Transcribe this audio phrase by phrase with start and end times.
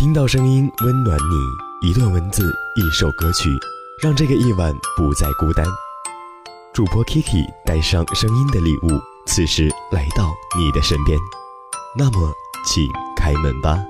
[0.00, 3.50] 听到声音温暖你，一段文字，一首歌曲，
[4.02, 5.62] 让这个夜晚不再孤单。
[6.72, 11.18] 主播 Kiki 带上声音的礼物，此时来到你的身边。
[11.98, 12.32] 那么，
[12.64, 13.84] 请开门吧。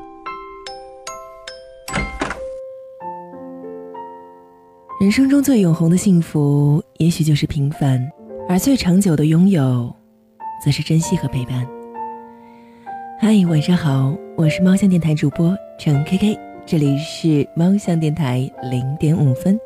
[5.00, 8.00] 人生中最永恒的幸福，也许就是平凡；
[8.48, 9.95] 而最长久的拥有，
[10.64, 11.64] 则是珍惜和陪伴。
[13.20, 19.59] 嗨，晚上好，我是猫巷电台主播陈 K K，这里是猫巷电台零点五分，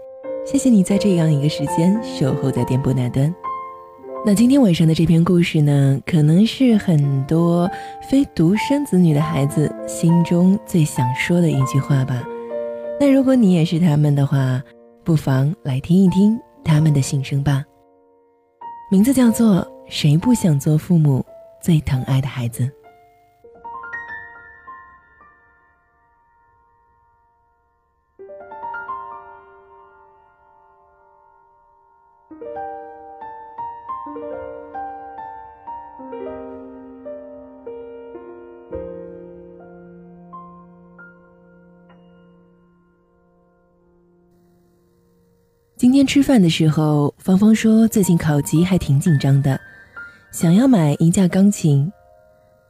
[0.46, 3.34] 谢谢你在这样一个时间守候在电波那端。
[4.24, 7.68] 那今天晚上的这篇故事呢，可能是很多
[8.08, 12.22] 非独生子女的孩子心中最想说的一句话吧。
[13.00, 14.62] 那如果你也是他们的话，
[15.02, 17.64] 不妨来听一听他们的心声吧。
[18.88, 19.56] 名字叫做
[19.88, 21.26] 《谁不想做父母
[21.60, 22.62] 最疼爱的孩子》。
[45.76, 49.60] 今天吃饭的时候，芳芳说最近考级还挺紧张的，
[50.32, 51.92] 想要买一架钢琴，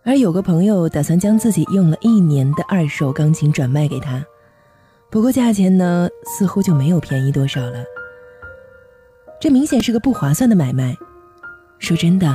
[0.03, 4.25] 而有个朋友打算将自己用了一年的二手钢琴转卖给他，
[5.11, 7.85] 不过价钱呢似乎就没有便宜多少了。
[9.45, 10.97] 这明显是个不划算的买卖。
[11.79, 12.35] 说真的，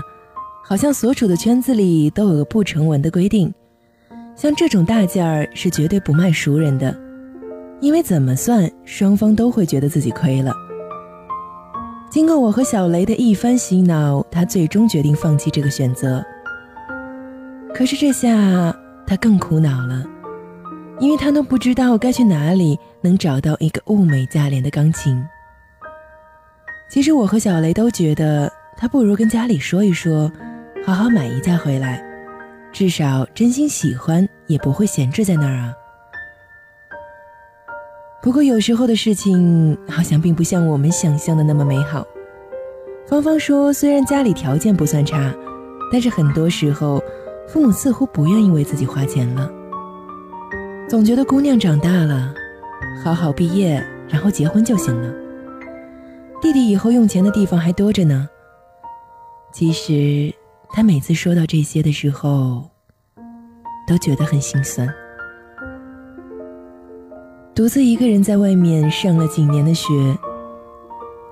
[0.63, 3.51] 好像所处的圈子里都有个不成文的规定，
[4.35, 6.95] 像这种大件儿是绝对不卖熟人的。
[7.81, 10.53] 因为怎么算，双方都会觉得自己亏了。
[12.11, 16.23] 经过我和小雷的一番洗脑，他最终决定放弃这个选择。
[17.73, 18.71] 可是这下
[19.07, 20.05] 他更苦恼了，
[20.99, 25.19] 因为他都不知道该去哪里能找到一个物美价廉的钢琴。
[26.89, 30.31] 其实我和小雷都觉得，他不如跟家里说一说，
[30.83, 32.03] 好好买一架回来，
[32.71, 35.71] 至少真心喜欢也不会闲置在那儿啊。
[38.23, 42.05] 不过有时候的事情好像并不像我们想象的那么美好。
[43.07, 45.31] 芳芳说，虽然家里条件不算差，
[45.91, 47.01] 但是很多时候，
[47.47, 49.47] 父母似乎不愿意为自己花钱了，
[50.89, 52.33] 总觉得姑娘长大了，
[53.03, 55.28] 好好毕业然后结婚就行了。
[56.41, 58.27] 弟弟以后用钱的地方还多着呢。
[59.51, 60.33] 其实，
[60.69, 62.69] 他每次说到这些的时候，
[63.87, 64.87] 都觉得很心酸。
[67.53, 69.91] 独自一个人在外面上了几年的学，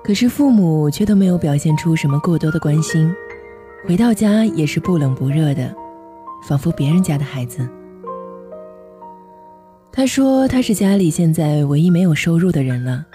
[0.04, 3.10] 可是父母却都没有表现出什么过多的关心，
[3.86, 5.74] 回到家也是不冷不热的，
[6.46, 7.66] 仿佛别人家的孩子。
[9.90, 13.06] 他说他是家里现在唯一没有收入的人了，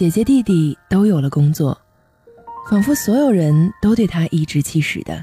[0.00, 1.78] 姐姐弟弟都有了工作，
[2.70, 5.22] 仿佛所有人都对他颐指气使的，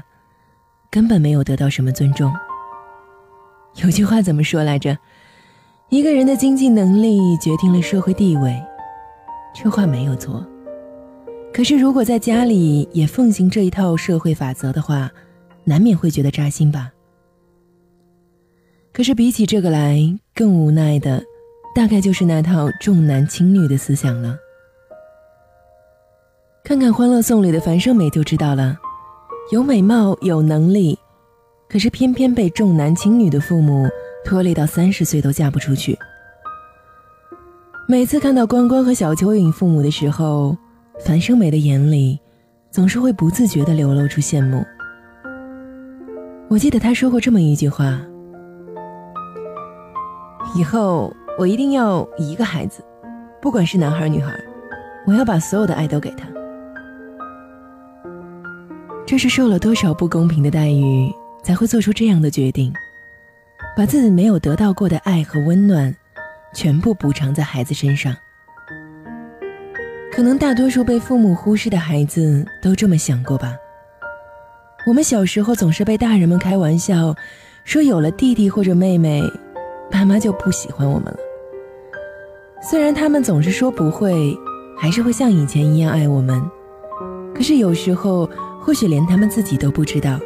[0.88, 2.32] 根本没有得到什么尊重。
[3.82, 4.96] 有句话怎么说来着？
[5.88, 8.56] 一个人的经济能力决定了社会地位，
[9.52, 10.46] 这话没有错。
[11.52, 15.10] 可是，如果在家里也奉行这一套社会法则的话，
[15.64, 16.92] 难免会觉得扎心吧。
[18.92, 19.98] 可是，比起这个来，
[20.36, 21.20] 更无奈的，
[21.74, 24.38] 大概就是那套重男轻女的思想了。
[26.68, 28.76] 看看《欢乐颂》里的樊胜美就知道了，
[29.50, 30.98] 有美貌有能力，
[31.66, 33.88] 可是偏偏被重男轻女的父母。
[34.22, 35.98] 拖累到三十岁都嫁不出去。
[37.88, 40.54] 每次看到关关和小蚯蚓父母的时候，
[41.00, 42.20] 樊胜美的眼里
[42.70, 44.62] 总是会不自觉地流露出羡慕。
[46.50, 47.98] 我记得他说过这么一句话
[50.54, 52.84] ：“以后我一定要一个孩子，
[53.40, 54.38] 不管是男孩女孩，
[55.06, 56.28] 我要把所有的爱都给他。”
[59.08, 61.10] 这是受了多少不公平的待遇，
[61.42, 62.70] 才会做出这样的决定？
[63.74, 65.96] 把自己没有得到过的爱和温暖，
[66.52, 68.14] 全部补偿在孩子身上。
[70.12, 73.56] 可能大多数被父母忽视的孩子都这么想过吧。
[74.86, 77.16] 我们小时候总是被大人们开玩笑，
[77.64, 79.22] 说有了弟弟或者妹妹，
[79.90, 81.18] 爸妈就不喜欢我们了。
[82.60, 84.36] 虽然他们总是说不会，
[84.76, 86.38] 还是会像以前一样爱我们，
[87.34, 88.28] 可是有时候
[88.68, 90.20] 或许连他们自己都不知道，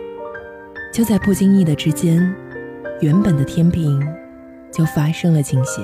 [0.93, 2.19] 就在不经意的之间。
[3.01, 4.05] 原本的天平
[4.73, 5.81] 就发生了倾斜，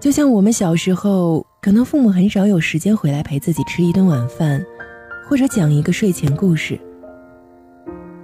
[0.00, 4.60] 就像我们小时候，可能父母很少有时间回来陪自己吃一顿晚饭，
[5.28, 6.76] 或者讲一个睡前故事。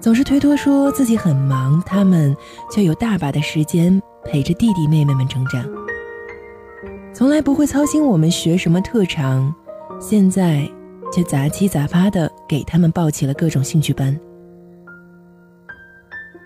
[0.01, 2.37] 总是推脱说自己很忙，他们
[2.69, 5.65] 却有大把的时间陪着弟弟妹妹们成长，
[7.15, 9.55] 从来不会操心我们学什么特长，
[10.01, 10.69] 现在
[11.13, 14.19] 却杂七杂八的给他们报起了各种兴趣班。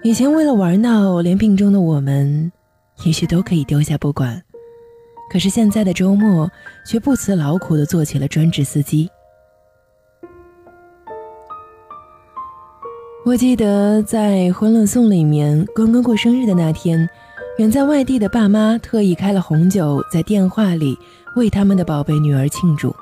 [0.03, 2.53] 以前为了玩闹，连病中的我们，
[3.05, 4.43] 也许都可以丢下不管，
[5.31, 6.51] 可是现在的周末，
[6.87, 9.09] 却不辞劳苦的做起了专职司机。
[13.25, 17.09] 我记得在《欢乐颂》里面，刚刚过生日的那天，
[17.57, 20.95] 远在外地的爸妈特意开了红酒，在电话里
[21.35, 22.95] 为他们的宝贝女儿庆祝。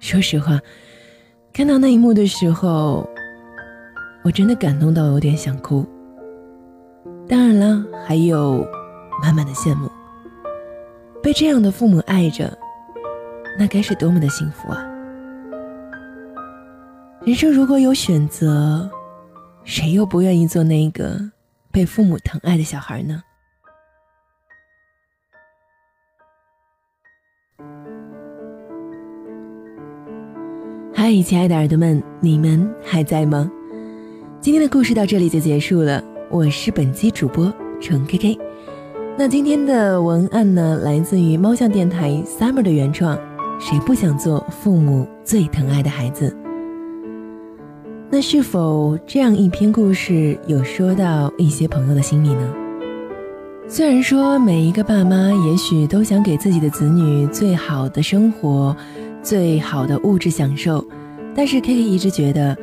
[0.00, 0.60] 说实话，
[1.52, 3.08] 看到那一幕的时候，
[4.22, 5.86] 我真的感动到有点想哭。
[7.28, 8.66] 当然了，还有
[9.22, 9.90] 满满的羡慕，
[11.22, 12.56] 被这样的父母爱着，
[13.58, 14.82] 那该是多么的幸福啊！
[17.22, 18.88] 人生如果有选择，
[19.64, 21.20] 谁又不愿意做那个
[21.70, 23.22] 被父母疼爱的小孩呢？
[31.00, 33.48] 嗨，亲爱的耳朵们，你们还在吗？
[34.40, 36.02] 今天的故事到这里就结束了。
[36.28, 38.38] 我是本期主播程 K K。
[39.16, 43.16] 那今天的文案呢，来自于猫巷电台 Summer 的原创。
[43.60, 46.36] 谁不想做父母最疼爱的孩子？
[48.10, 52.52] 那是否这样一篇故事有说到一些朋友的心里呢？
[53.68, 58.74] 虽然说每一个爸妈也许都想给自己的子女最好的生活、
[59.22, 60.84] 最好的物质享受，
[61.34, 62.56] 但是 K K 一直觉得，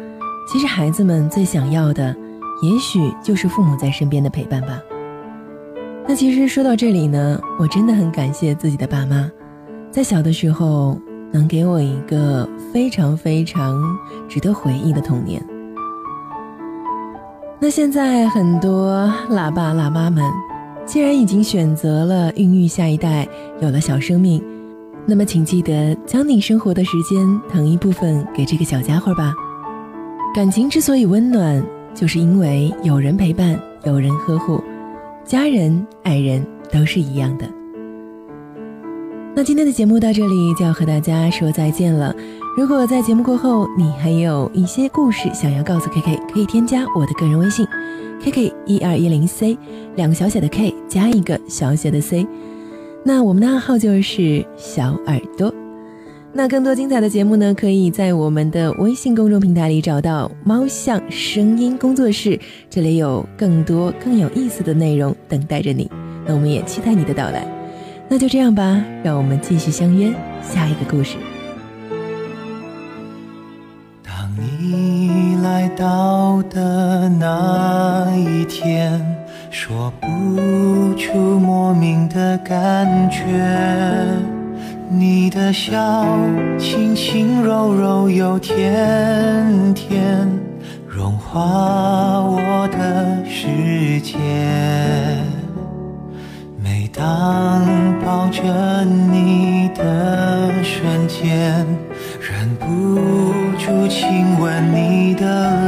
[0.51, 2.15] 其实孩子们最想要的，
[2.61, 4.79] 也许就是父母在身边的陪伴吧。
[6.07, 9.29] 那其实说到这里呢，我真的很感谢自己的爸妈，
[9.91, 10.99] 在小的时候。
[11.31, 13.75] 能给我一个非常非常
[14.29, 15.43] 值得回忆的童年。
[17.59, 20.23] 那现在很多喇爸喇妈们，
[20.85, 23.27] 既然已经选择了孕育下一代，
[23.59, 24.41] 有了小生命，
[25.07, 29.33] 那么请记得将你生活的时间腾一部分给这个小家伙吧。
[30.33, 31.63] 感情之所以温暖，
[31.93, 34.61] 就是因为有人陪伴，有人呵护，
[35.23, 37.47] 家人、爱人都是一样的。
[39.35, 42.15] 那今天的节目到这里就要和大家说再见了。
[42.57, 47.65] 如果在节目过后你还有一些故事想要告诉 K K，可以添加我的个人微信
[48.23, 49.57] K K 一二一零 C，
[49.95, 52.25] 两个小写的 K 加一个小写的 C。
[53.07, 55.53] 那我们的暗号就是小耳朵。
[56.33, 65.87] 那更多精彩的节目呢，可以在我们的微信公众平台里找到猫象声音工作室，这里有更多更有意思的内容等待着你。
[66.25, 67.47] 那我们也期待你的到来。
[68.09, 70.11] 那就这样吧，让我们继续相约
[70.41, 71.15] 下一个故事。
[74.03, 78.99] 当你来到的那一天，
[79.51, 80.07] 说不
[80.97, 81.39] 出
[82.47, 83.23] 感觉，
[84.87, 86.05] 你的笑
[86.59, 90.29] 轻轻柔柔又甜甜，
[90.87, 91.41] 融化
[92.21, 94.13] 我的世界。
[96.63, 97.65] 每当
[98.05, 98.43] 抱着
[99.11, 101.65] 你的瞬间，
[102.21, 102.95] 忍不
[103.57, 105.64] 住亲吻你的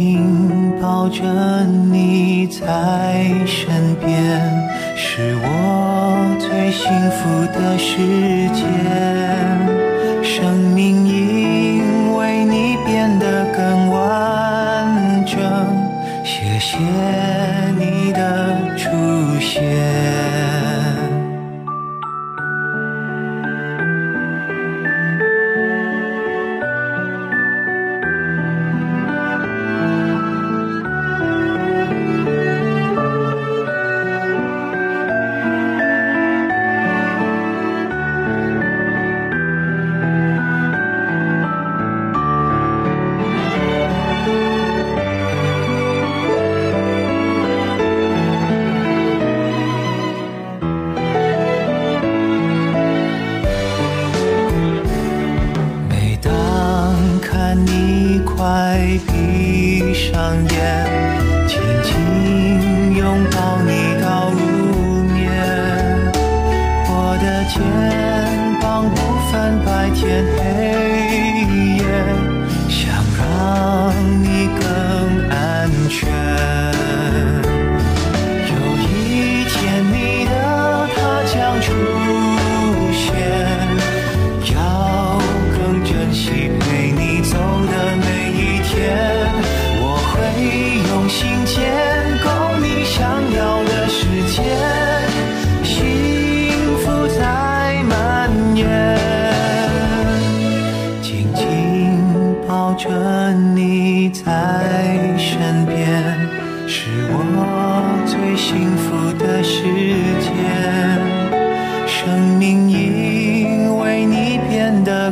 [0.00, 1.22] 紧抱着
[1.92, 4.08] 你在身边，
[4.96, 7.98] 是我最幸福的时
[8.54, 8.64] 间，
[10.22, 10.69] 生
[68.60, 68.96] 帮不
[69.30, 70.40] 分白天黑
[71.76, 71.82] 夜，
[72.68, 72.78] 想
[73.18, 73.20] 让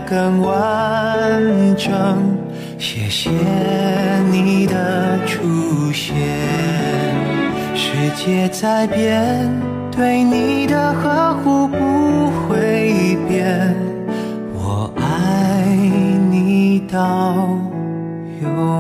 [0.08, 2.18] 更完整，
[2.78, 3.28] 谢谢
[4.32, 6.16] 你的出现。
[7.74, 9.52] 世界在变，
[9.90, 13.76] 对你的呵护不会变。
[14.54, 15.76] 我爱
[16.30, 17.46] 你到
[18.40, 18.77] 永